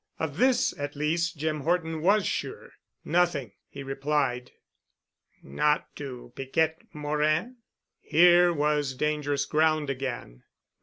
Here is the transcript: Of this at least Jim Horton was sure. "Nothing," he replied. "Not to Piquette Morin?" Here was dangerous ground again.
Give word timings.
Of 0.17 0.37
this 0.37 0.73
at 0.79 0.95
least 0.95 1.37
Jim 1.37 1.59
Horton 1.59 2.01
was 2.01 2.25
sure. 2.25 2.71
"Nothing," 3.05 3.51
he 3.69 3.83
replied. 3.83 4.49
"Not 5.43 5.95
to 5.97 6.33
Piquette 6.35 6.81
Morin?" 6.91 7.57
Here 7.99 8.51
was 8.51 8.95
dangerous 8.95 9.45
ground 9.45 9.91
again. 9.91 10.41